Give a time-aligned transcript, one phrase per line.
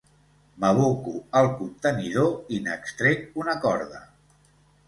[0.63, 4.03] M'aboco al contenidor i n'extrec una corda.